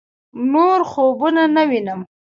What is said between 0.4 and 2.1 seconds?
نور خوبونه نه وينم